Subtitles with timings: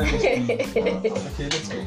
[0.00, 1.84] okay, let's go.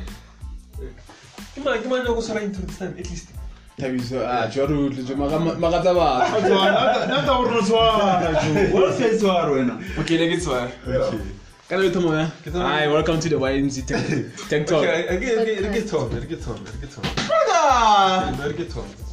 [1.56, 3.30] Come on, come on, go try into this time at least.
[3.78, 4.76] thabiso a jwa re
[5.16, 6.50] makatsa batho
[7.08, 10.72] nata gore no tshwana jo wa se tshwara wena okay le ke tshwara
[11.70, 14.06] ka le thomo ya hi welcome to the YMZ tech
[14.50, 16.92] tech talk Okay, I get, I get, I get Tom, I get Tom, I get
[16.96, 17.04] Tom.
[17.28, 19.05] brother I get Tom.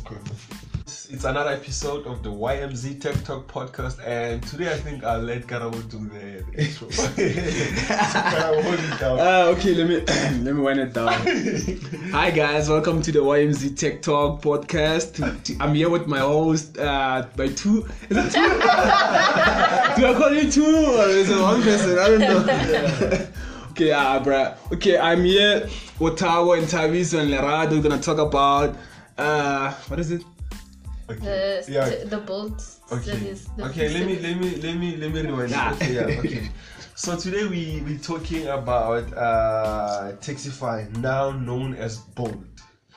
[1.13, 5.47] It's another episode of the YMZ Tech Talk podcast, and today I think I'll let
[5.47, 6.89] Karabo do the, intro.
[7.19, 9.19] It down.
[9.21, 9.97] Ah, okay, let me
[10.43, 11.13] let me wind it down.
[12.13, 15.21] Hi guys, welcome to the YMZ Tech Talk podcast.
[15.61, 17.87] I'm here with my host, uh, by two.
[18.09, 18.41] Is it two?
[18.41, 21.99] Do I call you two or is it one person?
[21.99, 23.27] I don't know.
[23.73, 24.57] okay, uh, bruh.
[24.73, 25.69] Okay, I'm here
[25.99, 27.73] with Tawo and Tavis and Lerato.
[27.73, 28.75] We're gonna talk about
[29.19, 30.23] uh, what is it?
[31.13, 31.63] Okay.
[31.67, 31.85] The, yeah.
[31.89, 33.35] st- the bolt Okay.
[33.57, 33.89] the Okay.
[33.89, 35.51] Let me let me let me let me rewind.
[35.51, 35.57] it.
[35.57, 35.73] Nah.
[35.75, 35.93] Okay.
[35.95, 36.19] Yeah.
[36.21, 36.49] Okay.
[36.95, 42.37] So today we we talking about uh Taxify, now known as Bolt.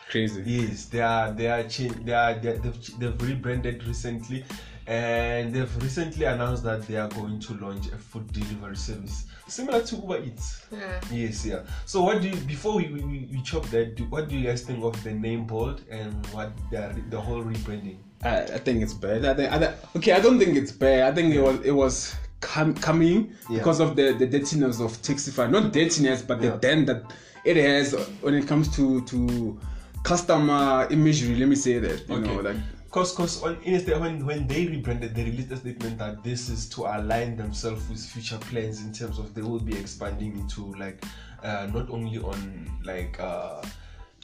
[0.09, 0.43] Crazy.
[0.45, 4.43] Yes, they are they are change they are they are, they've, they've rebranded recently,
[4.85, 9.81] and they've recently announced that they are going to launch a food delivery service similar
[9.81, 10.65] to Uber Eats.
[10.71, 10.99] Yeah.
[11.11, 11.61] Yes, yeah.
[11.85, 13.95] So what do you before we we, we- we chop that?
[13.95, 17.41] Do, what do you guys think of the name Bolt and what the the whole
[17.43, 17.97] rebranding?
[18.23, 19.25] I, I think it's bad.
[19.25, 21.11] I think, I, think- okay, I don't think it's bad.
[21.11, 23.57] I think it was it was com- coming Yeah.
[23.59, 25.49] because of the the dirtiness of Taxify.
[25.49, 26.51] Not dirtiness, but Yeah.
[26.51, 27.03] the dent that
[27.43, 29.59] it has when it comes to to
[30.03, 31.35] customer imagery.
[31.35, 32.07] Let me say that.
[32.09, 32.57] You know, like
[32.91, 36.69] Cause, cause on Insta, when when they rebranded, they released a statement that this is
[36.69, 41.03] to align themselves with future plans in terms of they will be expanding into like
[41.43, 43.61] uh, not only on like uh,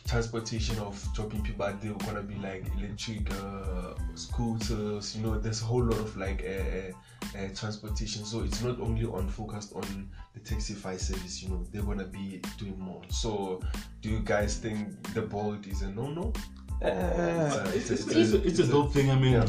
[0.07, 5.15] transportation of dropping people, but they're gonna be like electric uh, scooters.
[5.15, 8.25] You know, there's a whole lot of like uh, uh, transportation.
[8.25, 11.41] So it's not only on focused on the Taxify service.
[11.41, 13.01] You know, they're gonna be doing more.
[13.09, 13.61] So,
[14.01, 16.33] do you guys think the Bolt is a no-no?
[16.81, 19.11] Uh, it's, it's, it's, a, it's a dope thing.
[19.11, 19.45] I mean, Yeah.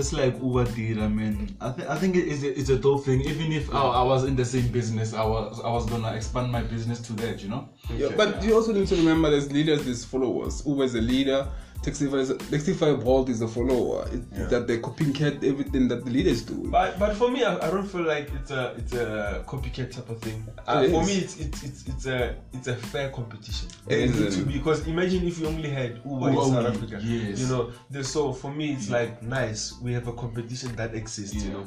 [0.00, 0.98] Just like Uber did.
[0.98, 3.20] I mean, I think I think it is a, it's a dope thing.
[3.20, 6.50] Even if I, I was in the same business, I was I was gonna expand
[6.50, 7.42] my business to that.
[7.42, 7.68] You know.
[7.94, 8.16] yeah, Okay.
[8.16, 10.62] but you also need to remember there's leaders, there's followers.
[10.66, 11.46] Uber is a leader.
[11.82, 14.06] Taxify is Taxify Bolt is a follower.
[14.12, 14.46] It, Yeah.
[14.46, 16.68] That they copycat everything that the leaders do.
[16.70, 20.08] But but for me, I, I don't feel like it's a it's a copycat type
[20.10, 20.46] of thing.
[20.66, 21.08] Uh, for is.
[21.08, 23.68] me, it's it's it's it's a it's a fair competition.
[23.88, 26.66] It It is, needs to be because imagine if you only had Uber in South
[26.66, 26.98] Africa.
[27.02, 27.40] yes.
[27.40, 29.74] You know, the, so for me, it's like nice.
[29.82, 31.42] We have a competition that exists.
[31.42, 31.66] You know.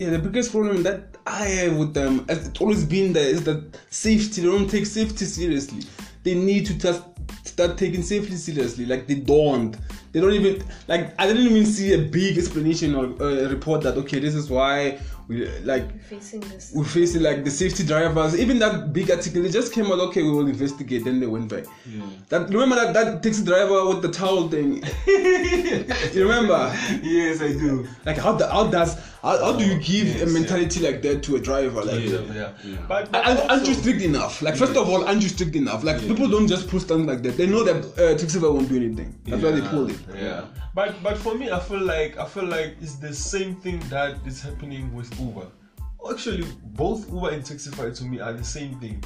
[0.00, 3.44] Yeah, the biggest problem that I have with them, as it's always been there, is
[3.44, 4.40] that safety.
[4.40, 5.82] They don't take safety seriously.
[6.22, 7.02] They need to just
[7.50, 8.86] start taking safety seriously.
[8.86, 9.76] Like they don't.
[10.12, 11.14] They don't even like.
[11.20, 14.98] I didn't even see a big explanation or a report that okay, this is why
[15.30, 16.72] we like Facing this.
[16.74, 18.38] we're facing like the safety drivers.
[18.38, 20.00] Even that big article, it just came out.
[20.08, 21.04] Okay, we will investigate.
[21.04, 21.64] Then they went back.
[21.86, 22.02] Yeah.
[22.30, 24.82] That remember that that taxi driver with the towel thing.
[25.06, 26.72] you remember?
[27.02, 27.86] Yes, I do.
[28.04, 31.22] Like how the, how does how, how do you give Yes, a mentality like that
[31.24, 31.82] to a driver?
[31.84, 32.20] Like Yeah.
[32.34, 32.52] Yeah.
[32.64, 32.76] Yeah.
[32.88, 34.42] But, but also- aren't you strict enough?
[34.42, 35.84] Like first of all, aren't you strict enough?
[35.84, 37.36] Like people don't just pull stuff like that.
[37.36, 39.18] They know that uh, Taxify won't do anything.
[39.26, 39.70] That's why they Yeah.
[39.70, 39.98] pulled it.
[40.14, 40.44] Yeah.
[40.74, 44.16] But but for me, I feel like I feel like it's the same thing that
[44.26, 45.46] is happening with Uber.
[46.10, 49.02] Actually, both Uber and Taxify to me are the same thing.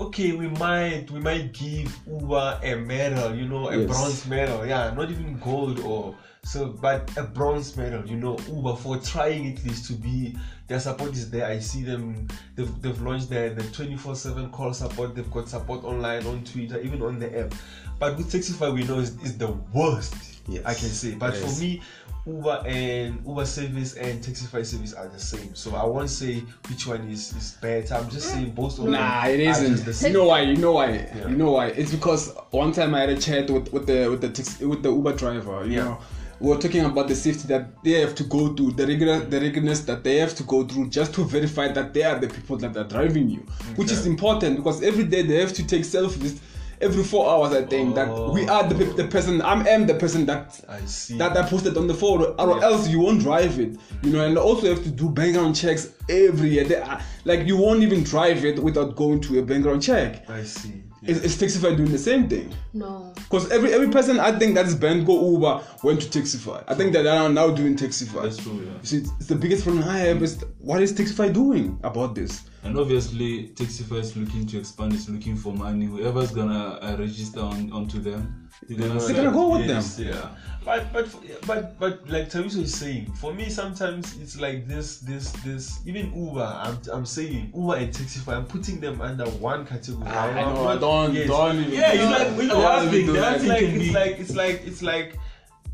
[0.00, 3.88] Okay, we might we might give Uber a medal, you know, a Yes.
[3.88, 4.66] bronze medal.
[4.66, 6.14] Yeah, not even gold or
[6.44, 8.06] so, but a bronze medal.
[8.08, 10.36] You know, Uber for trying at least to be
[10.68, 11.46] their support is there.
[11.46, 12.26] I see them.
[12.56, 15.14] They've, they've launched their the twenty four seven call support.
[15.14, 17.54] They've got support online on Twitter, even on the app.
[17.98, 20.14] But with Taxify, we know is is the worst.
[20.48, 20.64] Yes.
[20.64, 21.14] I can say.
[21.14, 21.54] But Yes.
[21.54, 21.82] for me,
[22.24, 25.54] Uber and Uber service and Taxify service are the same.
[25.54, 27.94] So I won't say which one is, is better.
[27.94, 28.92] I'm just saying both of them.
[28.92, 30.08] Nah, it isn't.
[30.08, 30.42] You know why?
[30.42, 30.90] You know why?
[30.92, 31.28] Yeah.
[31.28, 31.66] You know why?
[31.68, 34.82] It's because one time I had a chat with, with the with the taxi, with
[34.84, 35.64] the Uber driver.
[35.64, 35.84] You Yeah.
[35.84, 35.98] know,
[36.38, 39.40] we were talking about the safety that they have to go through, the regular the
[39.40, 42.56] regularness that they have to go through just to verify that they are the people
[42.58, 43.40] that are driving you,
[43.74, 46.38] which is important because every day they have to take selfies.
[46.82, 48.54] Every four hours, I think that we oh.
[48.54, 49.40] are the, the person.
[49.42, 51.16] I'm am the person that I see.
[51.18, 52.66] that I posted on the photo, or Yeah.
[52.66, 53.78] else you won't drive it.
[54.02, 56.64] You know, and also you have to do background checks every year.
[56.64, 60.28] They are, like you won't even drive it without going to a background check.
[60.28, 60.81] I see.
[61.04, 62.54] Is, is Taxify doing the same thing?
[62.72, 63.12] No.
[63.16, 66.62] Because every every person I think that is banned go Uber went to Taxify.
[66.68, 68.22] I think that they are now doing Taxify.
[68.22, 68.62] That's true.
[68.64, 68.72] Yeah.
[68.80, 72.14] You see, it's, it's the biggest problem I have is what is Taxify doing about
[72.14, 72.44] this?
[72.62, 74.92] And obviously, Taxify is looking to expand.
[74.92, 75.86] It's looking for money.
[75.86, 80.06] Whoever's gonna uh, register on onto them, You're gonna They're gonna go with yes, them.
[80.08, 80.28] Yeah.
[80.64, 81.08] But but
[81.46, 86.12] but but like Thabiso is saying, for me sometimes it's like this this this even
[86.14, 86.40] Uber.
[86.64, 88.36] I'm I'm saying Uber and Taxify.
[88.36, 90.06] I'm putting them under one category.
[90.08, 92.58] Ah, I I'm know, not- don't- don't even- Yeah, it's No, like we you know
[92.58, 95.18] know, one it's thing, like- the it's like it's be- like it's like it's like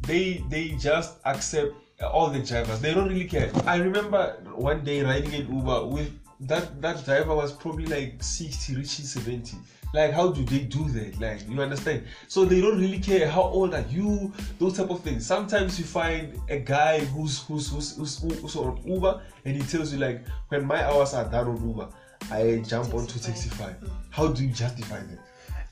[0.07, 2.81] they they just accept all the drivers.
[2.81, 3.51] They don't really care.
[3.67, 8.77] I remember one day riding in Uber with that that driver was probably like 60
[8.77, 9.57] reaching 70
[9.95, 11.21] like how do they do that?
[11.21, 12.05] Like you understand?
[12.29, 15.27] So they don't really care how old are you those type of things.
[15.27, 19.93] Sometimes you find a guy who's who's who's, who's, who's on uber and he tells
[19.93, 21.89] you like when my hours are done on uber
[22.31, 23.75] i jump onto taxify
[24.11, 25.19] how do you justify that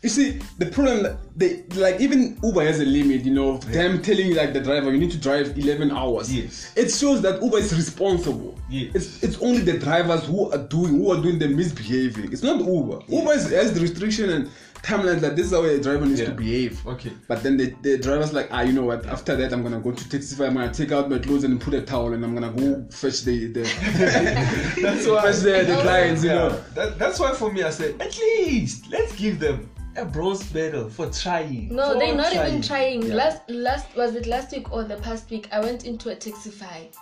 [0.07, 4.01] You see, the problem they like even Uber has a limit, you know, of them
[4.01, 6.33] telling like the driver you need to drive 11 hours.
[6.33, 6.73] Yes.
[6.77, 8.57] It shows that Uber is responsible.
[8.71, 8.95] Yes.
[8.95, 12.33] It's it's only the drivers who are doing who are doing the misbehaving.
[12.33, 13.01] It's not Uber.
[13.09, 14.49] Uber is, has the restriction and
[14.83, 16.87] timelines that this is how a driver needs to behave.
[16.87, 17.11] Okay.
[17.27, 19.07] But then the, the driver's like, ah, you know what?
[19.07, 20.47] After that, I'm gonna go to Taxify.
[20.47, 23.23] I'm gonna take out my clothes and put a towel, and I'm gonna go fetch
[23.23, 23.63] the the
[24.81, 26.23] that's why fetch the, the clients.
[26.23, 26.63] You know.
[26.75, 30.89] that, that's why for me I said at least let's give them a bronze medal
[30.89, 31.75] for trying.
[31.75, 33.03] No, for they're not even trying.
[33.03, 33.15] Yeah.
[33.15, 35.49] Last last was it last week or the past week?
[35.53, 36.95] I went into a Taxify,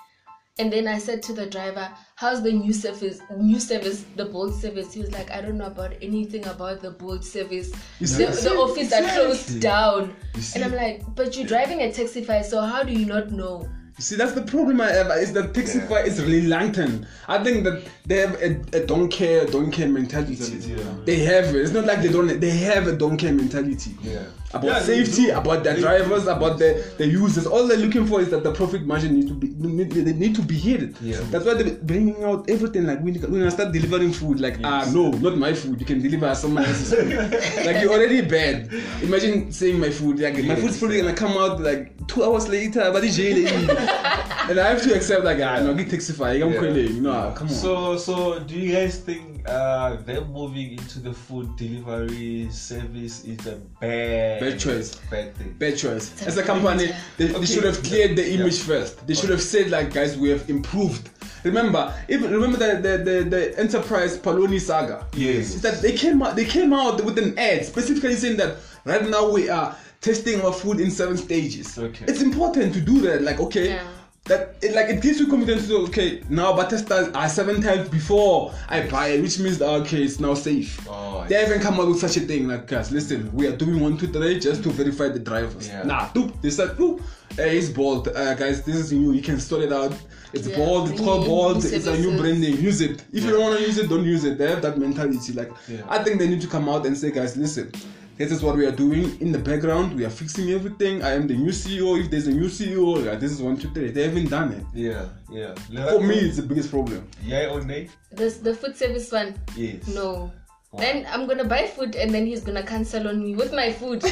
[0.58, 3.20] and then I said to the driver, "How's the new service?
[3.36, 6.90] New service, the Bolt service?" He was like, "I don't know about anything about the
[6.90, 7.70] Bolt service.
[8.00, 10.14] The, the office are closed down."
[10.54, 13.68] And I'm like, "But you're driving a Taxify, so how do you not know?"
[13.98, 17.06] See, that's the problem I have is that Taxify is reluctant.
[17.28, 20.34] I think that they have a, a don't care, don't care mentality.
[20.34, 20.94] Yeah.
[21.04, 21.56] They have it.
[21.56, 22.40] It's not like they don't.
[22.40, 23.92] They have a don't care mentality.
[24.02, 24.24] Yeah.
[24.54, 27.46] About Yeah, safety, about their They drivers, about the, the users.
[27.46, 30.34] All they're looking for is that the profit margin needs to be need, they need
[30.36, 30.94] to be hit.
[31.02, 31.18] Yeah.
[31.30, 32.86] That's why they're bringing out everything.
[32.86, 35.80] Like when when I start delivering food, like ah no, not my food.
[35.80, 37.66] You can deliver someone else's food.
[37.66, 38.72] like you're already bad.
[39.02, 40.20] Imagine saying my food.
[40.20, 43.34] Like my food's probably gonna come out like two hours later, but it's jail.
[44.48, 46.40] and I have to accept like ah no, get taxify.
[46.42, 46.60] I'm Yeah.
[46.60, 46.76] calling.
[46.76, 47.54] You know, ah, come on.
[47.54, 53.46] So so do you guys think uh them moving into the food delivery service is
[53.46, 54.94] a bad Bad choice.
[55.10, 55.52] Bad thing.
[55.58, 56.26] Bad choice.
[56.26, 56.96] As a company, idea.
[57.18, 58.40] they, they should have cleared the Yeah.
[58.40, 59.06] image first.
[59.06, 61.10] They should have said like, guys, we have improved.
[61.44, 65.06] Remember, even remember the the, the, the enterprise polony saga.
[65.14, 65.54] Yes.
[65.56, 68.56] Is that they came out they came out with an ad specifically saying that
[68.86, 71.78] right now we are testing our food in seven stages.
[71.78, 72.04] Okay.
[72.08, 73.22] It's important to do that.
[73.22, 73.68] Like, okay.
[73.74, 73.86] Yeah.
[74.26, 77.90] That it, like it gives you confidence to okay now but testers are seven times
[77.90, 80.80] before I buy it, which means that okay it's now safe.
[80.88, 83.80] Oh, they haven't come up with such a thing like guys listen we are doing
[83.80, 85.68] one two three just to verify the drivers.
[85.68, 85.82] Yeah.
[85.82, 87.02] Nah, doop, they said doop,
[87.36, 89.92] hey, it's bold uh, guys this is new you can sort it out.
[90.32, 92.56] It's Yeah, bold, it's bringing called in bold, new it's a new brand name.
[92.56, 93.04] use it.
[93.12, 94.38] If you don't want to use it, don't use it.
[94.38, 95.34] They have that mentality.
[95.34, 95.82] Like Yeah.
[95.86, 97.70] I think they need to come out and say, guys, listen,
[98.16, 99.94] this is what we are doing in the background.
[99.96, 101.02] We are fixing everything.
[101.02, 101.98] I am the new CEO.
[102.00, 103.90] If there's a new CEO, yeah, this is one, two, three.
[103.90, 104.64] They haven't done it.
[104.72, 105.54] Yeah, yeah.
[105.90, 107.06] For me, it's the biggest problem.
[107.24, 107.88] yeah or nay?
[108.12, 109.34] This the food service one.
[109.56, 109.86] Yes.
[109.88, 110.30] No.
[110.76, 114.00] Then I'm gonna buy food and then he's gonna cancel on me with my food.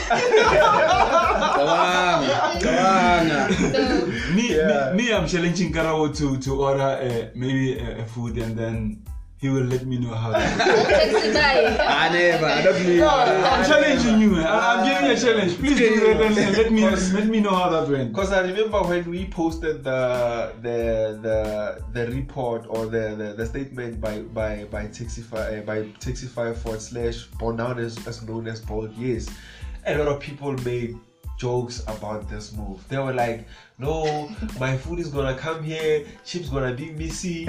[1.42, 3.40] Kawanga, kawanga.
[3.74, 4.92] so Me, Yeah.
[4.94, 9.02] me, me, I'm challenging Karabo to to order uh, maybe a, a food and then
[9.42, 10.30] he will let me know how.
[10.30, 11.76] to taxi buy.
[11.84, 12.46] I never.
[12.46, 13.02] I don't need.
[13.02, 14.46] I'm challenging you, man.
[14.46, 15.58] I- I'm giving you a challenge.
[15.58, 18.12] Please do that and, and let me let me know how that went.
[18.12, 20.78] Because I remember when we posted the the
[21.26, 26.54] the the report or the, the, the statement by by by Taxify uh, by Taxify
[26.56, 28.92] forward slash born down as, as known as Bolt.
[28.96, 29.28] Yes,
[29.86, 30.94] a lot of people made
[31.42, 32.78] jokes about this move.
[32.88, 33.40] They were like,
[33.78, 33.94] "No,
[34.60, 36.06] my food is gonna come here.
[36.24, 37.46] Ship's gonna be missing.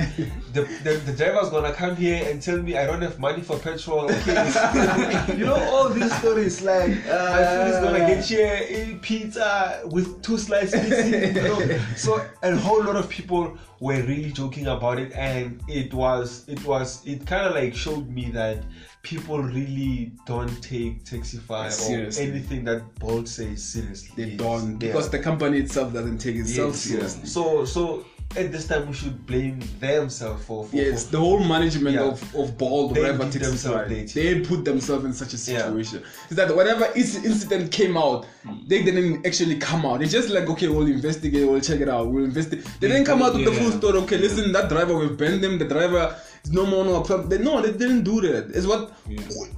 [0.53, 3.57] The, the the driver's gonna come here and tell me I don't have money for
[3.67, 4.09] petrol.
[5.39, 6.93] You know all these stories like
[7.35, 11.35] my food is gonna get here in pizza with two slices missing.
[11.35, 11.59] You know?
[11.95, 13.43] So a whole lot of people
[13.79, 18.09] were really joking about it, and it was it was it kind of like showed
[18.17, 18.57] me that
[19.03, 24.12] people really don't take Taxify or anything that Bolt says seriously.
[24.15, 24.88] They don't Yeah.
[24.88, 27.25] because the company itself doesn't take itself Yes, seriously.
[27.27, 28.05] So so
[28.38, 32.03] at this time we should blame themselves for, for, Yes, for the whole management Yeah.
[32.12, 34.24] of, of Bolt, They whatever did takes themselves right, dirty.
[34.24, 35.57] they put themselves in such a Yeah.
[35.65, 36.01] situation.
[36.29, 38.55] Is that whenever inc- incident came out, hmm.
[38.67, 40.00] they didn't actually come out.
[40.00, 42.65] They just like, okay, we'll investigate, we'll check it out, we'll investigate.
[42.79, 43.77] They didn't come out with the full Yeah.
[43.77, 43.98] story.
[44.00, 45.60] Okay, listen, that driver, we've banned him.
[45.60, 46.15] The driver
[46.51, 47.29] no more no problem.
[47.29, 48.51] They, no, they didn't do that.
[48.53, 48.91] It's what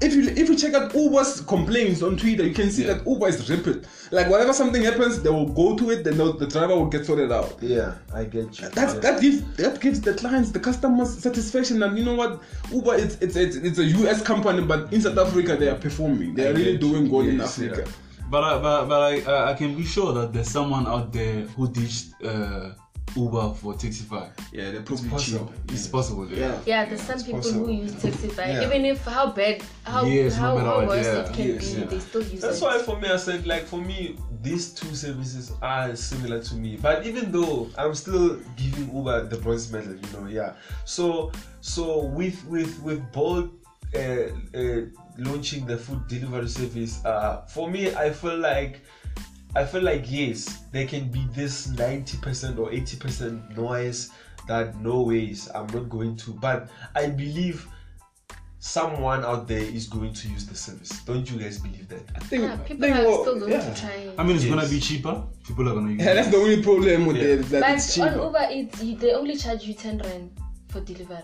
[0.02, 2.94] if you if you check out Uber's complaints on Twitter, you can see Yeah.
[2.94, 3.88] that Uber is rapid.
[4.12, 6.04] Like whatever something happens, they will go to it.
[6.04, 7.58] Then they'll- the driver will get sorted out.
[7.62, 8.70] Yeah, I get you.
[8.70, 9.00] That's yeah.
[9.02, 12.42] that gives that gives the clients, the customers satisfaction, and you know what?
[12.72, 16.36] Uber it's it's it's, it's a US company, but in South Africa they are performing.
[16.36, 17.12] They I are really get doing you.
[17.12, 17.90] good in Yes, Africa.
[18.30, 21.42] But I, but, but I, uh, I can be sure that there's someone out there
[21.56, 22.70] who ditched uh,
[23.16, 24.30] Uber for Taxify.
[24.52, 25.12] Yeah, they're probably cheap.
[25.12, 25.54] possible.
[25.70, 26.30] It's possible.
[26.30, 26.38] Yeah.
[26.38, 26.60] Yeah.
[26.66, 27.66] Yeah, there's some It's people possible.
[27.68, 28.66] who use Taxify, Yeah.
[28.66, 31.20] even if how bad, how Yes, how, matter how what, worse yeah.
[31.30, 31.86] it can Yes, be, yeah.
[31.88, 32.64] they still use That's it.
[32.64, 36.78] why for me I said like for me these two services are similar to me.
[36.82, 40.54] But even though I'm still giving Uber the bronze medal, you know, yeah.
[40.86, 41.32] So
[41.62, 43.50] so with with with both
[43.96, 44.00] uh,
[44.54, 44.82] uh,
[45.18, 48.82] launching the food delivery service, uh, for me I feel like
[49.56, 54.12] I feel like yes, there can be this 90% or 80% noise
[54.48, 56.32] that no ways I'm not going to.
[56.32, 57.66] But I believe
[58.60, 60.90] someone out there is going to use the service.
[61.06, 62.02] Don't you guys believe that?
[62.16, 63.74] I think, yeah, people think are what- still going yeah.
[63.74, 64.12] to try.
[64.18, 64.56] I mean, it's Yes.
[64.56, 65.24] gonna be cheaper.
[65.48, 66.16] People are gonna use Yeah, it.
[66.16, 67.24] that's the only problem with Yeah.
[67.24, 67.50] it.
[67.50, 68.24] That it's but on.
[68.26, 70.32] Uber Eats, you, they only charge you 10 rand
[70.70, 71.18] for delivery.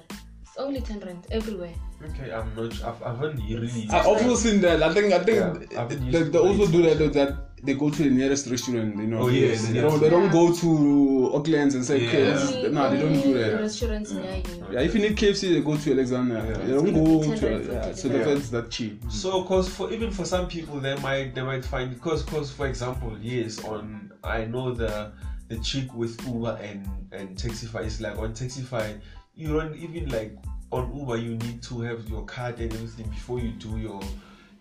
[0.52, 1.72] It's only 10 rand everywhere.
[2.04, 2.74] Okay, I'm not.
[2.84, 3.88] I've, I haven't really.
[3.90, 4.84] I also seen that.
[4.84, 7.14] I think I think Yeah, I've been used they, they also do that.
[7.14, 8.98] That they go to the nearest restaurant.
[8.98, 9.20] You know.
[9.20, 9.84] Oh, yes, They yes.
[9.90, 10.02] don't.
[10.02, 12.34] They don't go to Auckland's and say, okay, Yeah.
[12.34, 13.62] this is- Only- no, they don't do that.
[13.62, 14.66] Restaurants near you.
[14.74, 16.46] Yeah, if you need KFC, they go to Alexandra.
[16.46, 16.54] Yeah.
[16.66, 17.72] They don't go to.
[17.72, 18.34] Yeah, so delivery.
[18.34, 19.02] that's that cheap.
[19.10, 22.68] So, cause for even for some people, they might they might find because cause for
[22.68, 25.14] example, yes, on I know the
[25.48, 29.00] the trick with Uber and and Taxify is like on Taxify,
[29.36, 30.36] you don't even like
[30.72, 34.02] on Uber you need to have your card and everything before you do your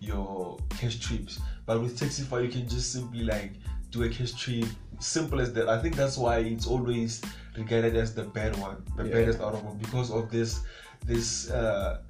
[0.01, 1.41] your cash trips.
[1.67, 3.53] But with Taxify, you can just simply like
[3.91, 4.65] do a cash trip.
[4.99, 5.69] Simple as that.
[5.69, 7.21] I think that's why it's always
[7.57, 9.13] regarded as the bad one, the Yeah.
[9.13, 10.61] baddest out of all, because of this
[11.07, 12.01] this uh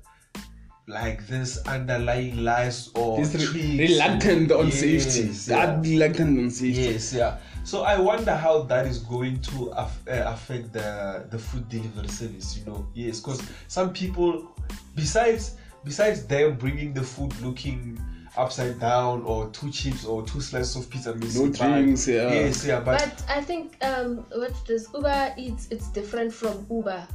[0.88, 5.28] like this underlying lies or He's re- reluctant on Yes, safety.
[5.50, 5.66] yeah.
[5.66, 6.82] That reluctant on safety.
[6.82, 7.38] Yes, yeah.
[7.64, 12.08] So I wonder how that is going to aff- uh, affect the the food delivery
[12.08, 12.56] service.
[12.56, 14.54] You know, yes, because some people,
[14.94, 17.98] besides besides them bringing the food looking
[18.36, 22.32] upside down or two chips or two slices of pizza missing, No drinks, yeah.
[22.32, 24.88] Yes, yeah, but, But I think um, what's this?
[24.94, 27.06] Uber Eats it's different from Uber,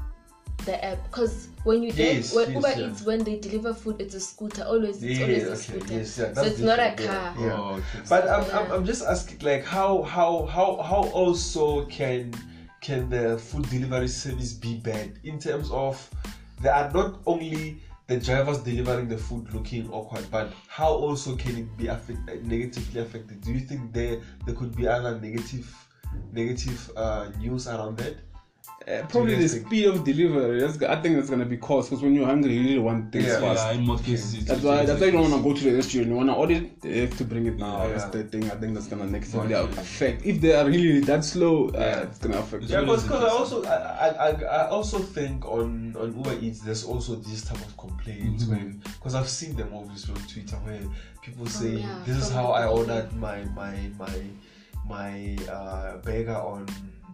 [0.65, 2.87] the app, because when you get Yes, when yes, Uber yeah.
[2.89, 4.63] Eats when they deliver food, it's a scooter.
[4.63, 5.93] Always, it's yeah, always okay, a scooter.
[5.93, 6.33] yes, yeah.
[6.33, 7.45] so it's not a different, yeah, car.
[7.45, 7.57] yeah.
[7.59, 7.99] Oh, okay.
[8.09, 8.59] But I'm, Yeah.
[8.59, 12.33] I'm, I'm just asking, like, how how how how also can
[12.81, 16.09] can the food delivery service be bad in terms of
[16.61, 21.57] there are not only the drivers delivering the food looking awkward, but how also can
[21.57, 23.41] it be affect, negatively affected?
[23.41, 25.65] Do you think there there could be other negative
[26.31, 28.15] negative uh, news around that?
[28.87, 30.59] Uh, probably the speed of delivery.
[30.59, 33.25] That's, I think that's gonna be cost because when you're hungry, you really want things
[33.25, 33.39] Yeah.
[33.39, 33.65] fast.
[33.65, 34.85] Yeah, in most cases, it's That's why.
[34.85, 36.07] That's why you don't want to go to the restaurant.
[36.09, 37.81] You want to order it, they have to bring it now.
[37.83, 37.87] Yeah.
[37.93, 38.43] That's the thing.
[38.51, 39.63] I think that's gonna negatively Yeah.
[39.63, 40.23] affect.
[40.25, 42.63] If they are really that slow, uh, it's gonna affect.
[42.65, 46.59] Yeah, always because I also I, I, I, I also think on on Uber Eats
[46.61, 48.49] there's also this type of complaints Mhm.
[48.49, 50.81] when because I've seen them obviously on Twitter where
[51.23, 54.15] people say Oh, yeah, this is how I ordered my my my
[54.87, 56.67] my uh, burger on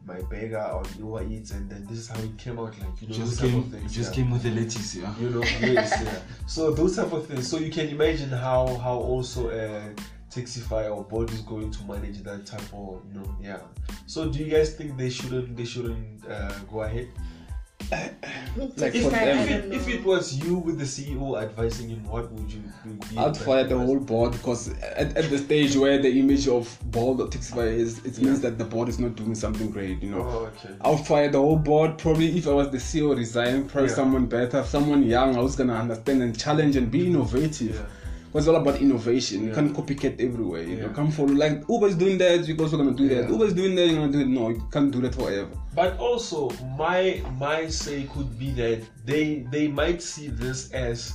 [0.05, 3.07] my burger on Uber Eats and then this is how it came out like you
[3.07, 4.15] know just those type came, of things, it just yeah.
[4.15, 5.13] came with the lettuce, yeah.
[5.19, 8.95] you know yes yeah so those type of things so you can imagine how how
[8.95, 9.89] also uh
[10.31, 13.59] Taxify or Bolt is going to manage that type of you know yeah
[14.07, 17.09] so do you guys think they shouldn't they shouldn't uh, go ahead
[18.77, 19.37] Like if, for I, them.
[19.37, 23.17] If, it, if it was you with the CEO advising him, what would you do?
[23.19, 27.21] I'd fire the whole board because at, at the stage where the image of Bolt
[27.21, 30.01] or Taxify is, it means that the board is not doing something great.
[30.01, 30.21] You know.
[30.21, 30.75] Oh, okay.
[30.81, 31.97] I'll fire the whole board.
[31.97, 33.95] Probably if I was the CEO, resign, probably Yeah.
[33.95, 35.35] someone better, someone young.
[35.37, 37.75] I was gonna understand and challenge and be innovative.
[37.75, 37.85] Yeah.
[38.31, 39.45] Because it's all about innovation.
[39.45, 40.63] You can't copycat everywhere.
[40.63, 41.33] You know, come follow.
[41.33, 43.23] Like Uber is doing that, you're also gonna do that.
[43.23, 43.29] Yeah.
[43.29, 44.27] Uber is doing that, you're gonna do it.
[44.27, 45.49] No, you can't do that forever.
[45.73, 51.13] But also, my my say could be that they they might see this as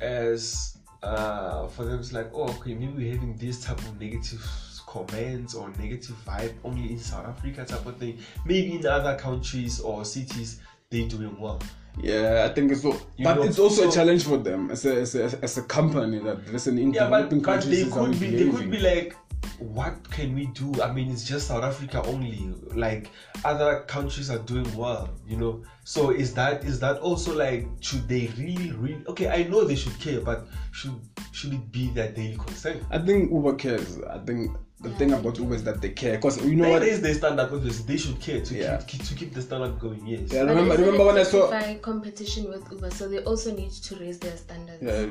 [0.00, 4.42] as uh for them it's like oh okay maybe we're having this type of negative
[4.86, 8.18] comments or negative vibe only in South Africa type of thing.
[8.44, 11.60] Maybe in other countries or cities they doing well.
[12.00, 12.92] Yeah, I think it's so.
[13.16, 15.58] You but know, it's also so- a challenge for them as a, as a as
[15.58, 18.70] a company that there's an Yeah, but, developing but countries they could be they could
[18.70, 19.16] be like,
[19.58, 20.82] what can we do?
[20.82, 22.54] I mean, it's just South Africa only.
[22.74, 23.10] Like
[23.44, 25.62] other countries are doing well, you know.
[25.84, 29.02] So is that is that also like should they really really?
[29.08, 31.00] Okay, I know they should care, but should
[31.32, 32.84] should it be their daily concern?
[32.90, 33.98] I think Uber cares.
[34.02, 35.42] I think the Yeah, thing about do.
[35.42, 36.16] Uber is that they care.
[36.16, 36.82] Because you know They what?
[36.82, 37.86] raise their standard obviously.
[37.86, 38.76] They should care to Yeah.
[38.86, 40.06] keep, keep to keep the standard going.
[40.06, 40.20] Yes.
[40.30, 41.50] Yeah, But remember, isn't remember when I saw.
[41.80, 44.82] Competition with Uber, so they also need to raise their standards.
[44.82, 45.06] Yeah,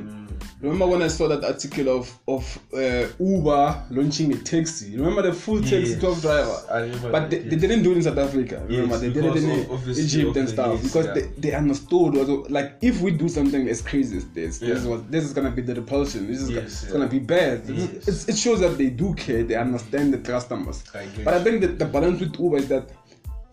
[0.61, 4.95] remember when I saw that article of of uh, Uber launching a taxi?
[4.97, 5.99] Remember the full taxi Yes.
[5.99, 6.57] 12 driver?
[6.71, 7.49] I remember But that, they, yes.
[7.49, 8.63] they didn't do it in South Africa.
[8.67, 11.13] Remember, Yes, they did it because in Egypt and stuff because yeah.
[11.13, 12.17] they, they understood.
[12.17, 14.89] Also, like, if we do something as crazy as this, this, Yeah.
[14.89, 16.27] was, this is gonna be the repulsion.
[16.27, 16.91] This is Yes, it's yeah.
[16.91, 17.63] gonna be bad.
[17.67, 17.89] Yes.
[18.07, 19.43] it's- it shows that they do care.
[19.43, 20.83] They understand the customers.
[20.93, 22.89] I but I think that the balance with Uber is that,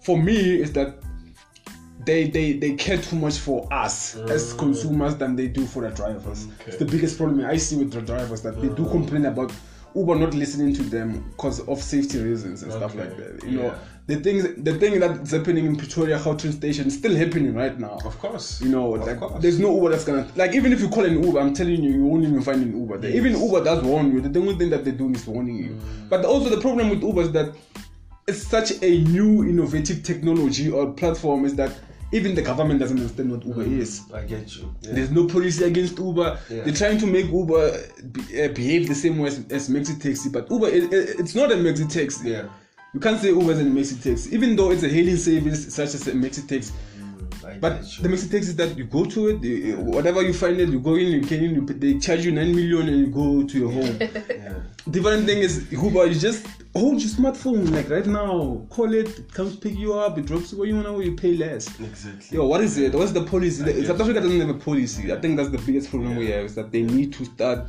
[0.02, 0.96] for me, is that
[2.04, 5.90] they they they care too much for us as consumers than they do for the
[5.94, 6.46] drivers.
[6.46, 6.52] Mm.
[6.54, 6.64] Okay.
[6.68, 9.52] It's the biggest problem I see with the drivers that they do complain about
[9.94, 13.44] Uber not listening to them because of safety reasons and stuff like that.
[13.44, 13.78] You know, Yeah.
[14.08, 17.98] The thing the thing that's happening in Pretoria Gautrain station is still happening right now.
[18.04, 18.60] Of course.
[18.60, 19.40] You know, Of like course.
[19.42, 21.92] there's no Uber that's gonna like even if you call an Uber, I'm telling you,
[21.92, 23.10] you won't even find an Uber there.
[23.10, 23.18] Yes.
[23.24, 24.20] Even Uber does warn you.
[24.20, 25.70] The only thing that they're doing is warning you.
[25.70, 26.08] Mm.
[26.08, 27.54] But also the problem with Uber is that
[28.26, 31.72] it's such a new innovative technology or platform is that
[32.12, 34.02] even the government doesn't understand what Uber is.
[34.12, 34.74] I get you.
[34.82, 34.92] Yeah.
[34.94, 36.38] There's no policy against Uber.
[36.50, 36.64] Yeah.
[36.64, 37.78] They're trying to make Uber
[38.12, 41.34] be, uh, behave the same way as, as Maxi Taxi, but Uber it, it- it's
[41.34, 42.30] not a Maxi Taxi.
[42.30, 42.48] Yeah.
[42.94, 45.94] You can't say Uber is a Maxi Taxi, even though it's a hailing service such
[45.94, 46.74] as a Maxi Taxi.
[47.58, 50.68] But the mistake is that you go to it, you, eh, whatever you find it,
[50.68, 53.42] you go in, you can in, you, they charge you nine million, and you go
[53.44, 53.98] to your home.
[54.00, 54.60] yeah.
[54.90, 59.32] Different thing is Uber, you just hold your smartphone like right now, call it, it
[59.32, 61.68] comes pick you up, it drops you where you wanna you pay less.
[61.80, 62.36] Exactly.
[62.36, 62.94] Yo, what is it?
[62.94, 63.84] What's the policy?
[63.86, 65.12] South Africa doesn't have a policy.
[65.12, 67.68] I think that's the biggest problem we have is that they need to start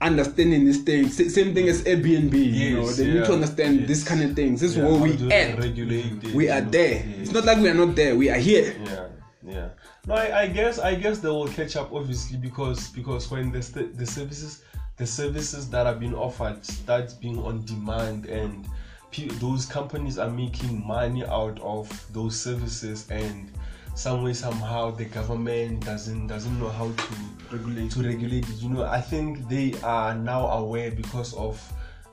[0.00, 1.08] understanding this thing.
[1.08, 2.34] Sa- Same thing as Airbnb.
[2.34, 3.88] you know, Yes, they need to understand yes.
[3.88, 4.60] this kind of things.
[4.60, 5.58] This is where we at.
[5.58, 7.04] it, We are there.
[7.06, 7.18] Yes.
[7.20, 8.14] It's not like we are not there.
[8.16, 8.76] We are here.
[8.84, 9.06] Yeah,
[9.46, 9.68] yeah.
[10.06, 13.60] No, I, I guess I guess they will catch up obviously because because when the
[13.62, 14.62] st- the services
[14.98, 18.64] the services that are being offered starts being on demand and
[19.10, 23.50] pe- those companies are making money out of those services and
[23.96, 27.14] some way somehow the government doesn't doesn't know how to
[27.50, 27.90] Regulate.
[27.92, 28.56] to regulate it.
[28.56, 31.60] You know, I think they are now aware because of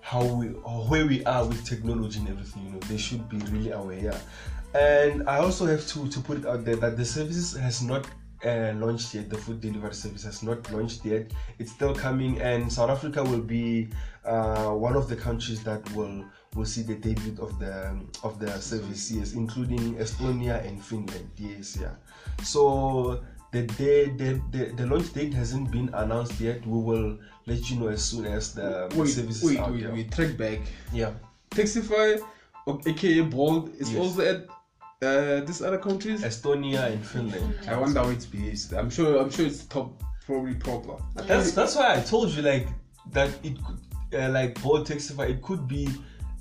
[0.02, 2.66] how we or where we are with technology and everything.
[2.66, 4.00] You know, they should be really aware.
[4.00, 4.18] Yeah.
[4.74, 8.08] And I also have to to put it out there that the services has not
[8.46, 9.30] uh, launched yet.
[9.30, 11.32] The food delivery service has not launched yet.
[11.60, 13.90] It's still coming, and South Africa will be
[14.26, 16.24] uh, one of the countries that will
[16.56, 19.12] will see the debut of the of the service.
[19.12, 21.30] Yes, including Estonia and Finland.
[21.38, 21.96] Yes, yeah.
[22.44, 26.66] So the day the, the, the launch date hasn't been announced yet.
[26.66, 29.72] We will let you know as soon as the, Wait, service wait, is out.
[29.72, 30.12] wait, wait.
[30.12, 30.60] Track back.
[30.92, 31.12] yeah.
[31.52, 32.20] Taxify,
[32.68, 34.00] aka Bolt, is Yes.
[34.02, 34.48] also at
[35.04, 36.24] uh, these other countries.
[36.24, 37.56] Estonia and Finland.
[37.68, 38.74] I wonder how it's based.
[38.74, 39.20] I'm sure.
[39.22, 40.96] I'm sure it's top, probably proper.
[41.16, 42.68] That's that's why I told you like
[43.12, 43.80] that it could
[44.14, 45.90] uh, like Bolt Taxify it could be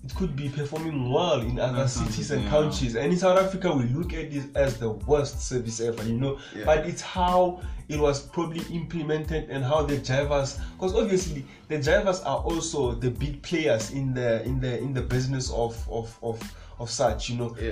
[0.05, 2.51] it could be performing well in other Other cities and yeah.
[2.51, 2.97] countries.
[2.97, 6.39] And in South Africa we look at this as the worst service ever, you know.
[6.57, 6.65] Yeah.
[6.65, 12.21] But it's how it was probably implemented and how the drivers because obviously the drivers
[12.21, 16.41] are also the big players in the in the in the business of of of,
[16.79, 17.57] of such, you know.
[17.61, 17.71] Yeah.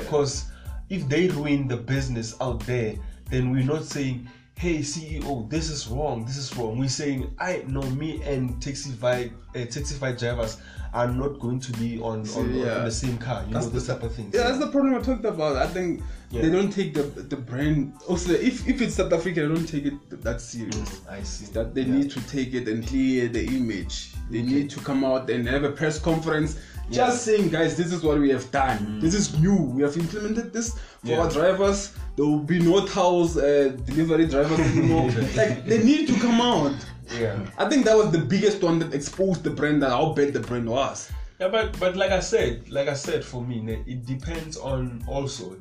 [0.90, 2.96] If they ruin the business out there,
[3.30, 6.78] then we're not saying, hey CEO, this is wrong, this is wrong.
[6.78, 10.58] We're saying, I know me and Taxify, uh, Taxify drivers
[10.92, 12.78] are not going to be on, See, on, yeah.
[12.78, 13.44] on the same car.
[13.46, 14.32] You That's know, the this type of thing.
[14.34, 15.54] Yeah, that's the problem I talked about.
[15.56, 16.42] I think Yeah.
[16.42, 17.92] they don't take the the brand.
[18.08, 21.00] Also, if if it's South Africa, they don't take it that serious.
[21.08, 21.46] I see.
[21.52, 24.12] That they need to take it and clear the image.
[24.30, 24.48] They Okay.
[24.54, 26.56] need to come out and have a press conference,
[26.90, 27.06] Yeah.
[27.06, 28.98] just saying, guys, this is what we have done.
[29.00, 29.54] This is new.
[29.56, 31.20] We have implemented this for Yeah.
[31.20, 31.94] our drivers.
[32.16, 35.08] There will be no towels, uh, delivery drivers anymore.
[35.36, 36.74] like they need to come out.
[37.18, 37.38] Yeah.
[37.58, 40.40] I think that was the biggest one that exposed the brand and how bad the
[40.40, 41.10] brand was.
[41.40, 45.56] Yeah, but but like I said, like I said, for me, it depends on also.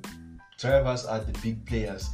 [0.59, 2.09] Drivers are the big players.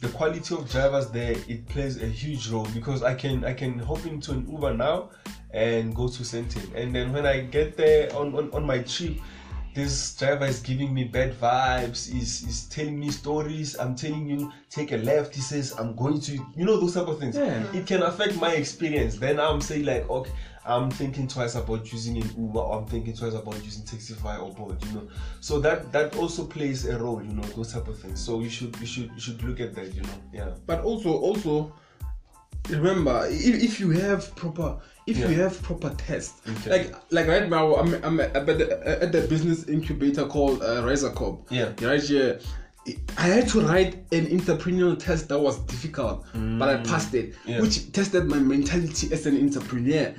[0.00, 3.78] The quality of drivers there it plays a huge role because I can I can
[3.78, 5.10] hop into an Uber now
[5.50, 9.18] and go to Sandton, and then when I get there on on, on my trip.
[9.74, 12.08] This driver is giving me bad vibes.
[12.14, 13.76] Is is telling me stories.
[13.78, 15.34] I'm telling you, take a left.
[15.34, 16.32] He says, I'm going to.
[16.32, 17.36] You know those type of things.
[17.36, 17.62] Yeah.
[17.72, 19.16] It can affect my experience.
[19.16, 20.32] Then I'm saying like, okay,
[20.64, 24.52] I'm thinking twice about using an Uber or I'm thinking twice about using Taxify or
[24.52, 25.08] Bolt, you know.
[25.40, 28.20] So that that also plays a role, you know, those type of things.
[28.20, 30.18] So you should you should you should look at that, you know.
[30.32, 30.50] Yeah.
[30.66, 31.72] but also also
[32.70, 35.28] remember if, if you have proper if Yeah.
[35.30, 36.70] you have proper tests Okay.
[36.70, 41.10] like like right now i'm, I'm at, the, at the business incubator called uh, Riser
[41.10, 41.46] Corp.
[41.50, 41.72] Yeah.
[41.82, 42.38] right here
[43.18, 47.36] I had to write an entrepreneurial test that was difficult, but I passed it, Mm.
[47.44, 47.60] Yeah.
[47.60, 50.14] which tested my mentality as an entrepreneur.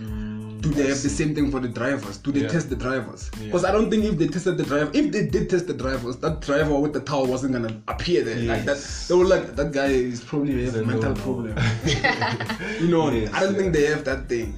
[0.62, 2.18] Do they have the same thing for the drivers?
[2.18, 2.48] Do they Yeah.
[2.50, 3.30] test the drivers?
[3.40, 3.46] Yeah.
[3.46, 6.18] Because I don't think if they tested the driver, if they did test the drivers,
[6.18, 8.78] that driver with the towel wasn't gonna appear there like that.
[9.08, 11.56] They were like, that guy is probably have a mental problem.
[12.82, 14.56] you know, Yes, I don't think they have that thing.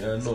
[0.00, 0.34] Yeah, It's no.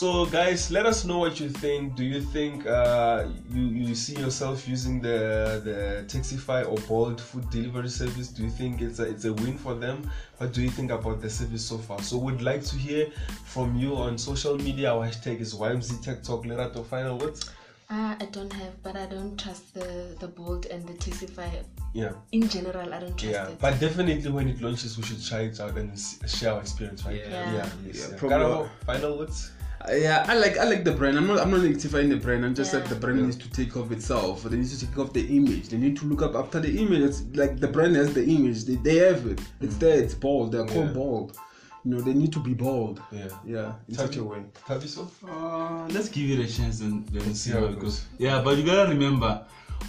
[0.00, 0.06] Big.
[0.08, 1.96] So, guys, let us know what you think.
[1.96, 7.48] Do you think uh, you you see yourself using the the Taxify or Bolt food
[7.50, 8.28] delivery service?
[8.28, 10.10] Do you think it's a it's a win for them?
[10.38, 12.02] What do you think about the service so far?
[12.02, 13.08] So, we'd like to hear
[13.44, 14.92] from you on social media.
[14.92, 16.44] Our hashtag is YMZ Tech Talk.
[16.44, 17.50] Lerato, final words.
[17.88, 21.48] Ah, I don't have, but I don't trust the the Bolt and the Taxify.
[21.94, 23.48] Yeah, In general, I don't trust yeah.
[23.48, 23.58] it.
[23.58, 27.14] But definitely, when it launches, we should try it out and share our experience, right?
[27.16, 27.30] Yeah.
[27.30, 27.52] yeah.
[27.54, 27.68] Yeah.
[27.86, 28.18] yes, Yeah, yeah.
[28.18, 29.52] probably- Karabo, final words.
[29.82, 31.16] Uh, yeah, I like I like the brand.
[31.18, 32.44] I'm not I'm not negatifying the brand.
[32.44, 32.80] I'm just Yeah.
[32.80, 33.26] like the brand Yeah.
[33.26, 34.42] needs to take off itself.
[34.44, 35.68] They need to take off the image.
[35.68, 37.00] They need to look up after the image.
[37.02, 38.64] It's like the brand has the image.
[38.64, 39.40] They, they have it.
[39.60, 39.98] It's there.
[39.98, 40.52] It's bold.
[40.52, 40.92] They're called Yeah.
[40.92, 41.36] bold.
[41.84, 43.00] You know, they need to be bold.
[43.12, 43.28] Yeah.
[43.44, 44.38] Yeah, in Tabi- such a way.
[44.66, 45.08] Thabiso?
[45.28, 48.04] Uh, let's give it a chance and then see how how it it goes.
[48.18, 49.44] Yeah, but you gotta remember,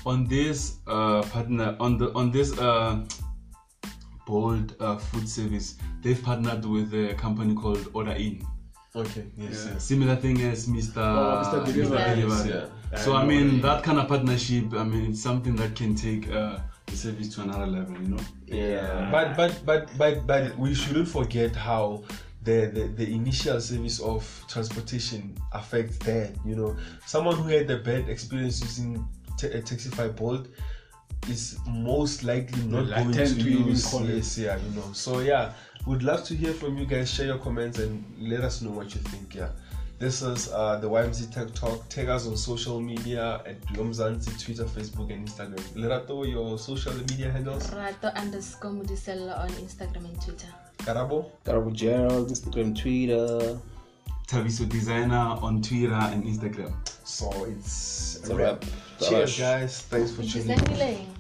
[0.05, 3.03] on this uh, partner, on the on this uh,
[4.27, 8.43] Bolt uh, food service, they've partnered with a company called OrderIn.
[8.97, 9.25] Okay.
[9.37, 9.65] Yes.
[9.65, 9.73] Yeah.
[9.73, 9.83] Yes.
[9.83, 10.97] Similar thing as Mr.
[10.97, 11.65] Oh, Mr.
[11.65, 12.21] Delivery.
[12.21, 12.49] Delivery.
[12.49, 12.97] Yeah.
[12.97, 13.61] So I I mean it.
[13.61, 14.73] that kind of partnership.
[14.73, 17.95] I mean it's something that can take uh, the service to another level.
[18.01, 18.23] You know.
[18.45, 22.03] Yeah, but but but but but we shouldn't forget how
[22.43, 26.31] the, the the initial service of transportation affects that.
[26.45, 29.05] You know, someone who had a bad experience using
[29.37, 30.47] t- a Taxify Bolt
[31.29, 34.93] is most likely not going to to even use call yes, yeah, you know.
[34.93, 35.53] So yeah,
[35.87, 37.11] would love to hear from you guys.
[37.13, 39.33] Share your comments and let us know what you think.
[39.33, 39.49] Yeah.
[39.99, 41.87] This is uh, the YMZ Tech Talk.
[41.89, 45.63] Take us on social media at Yomzansi, Twitter, Facebook, and Instagram.
[45.75, 47.71] Lerato, your social media handles.
[47.71, 50.47] Rato underscore Mudisela on Instagram and Twitter.
[50.79, 51.31] Karabo.
[51.45, 53.57] Garbo Gerald, Instagram, Twitter.
[54.27, 56.73] Taviso Designer on Twitter and Instagram.
[57.05, 58.65] So it's, It's a wrap.
[58.99, 59.81] Cheers, guys.
[59.83, 60.57] Thanks for tuning in.
[60.57, 61.16] Thank you, Lang.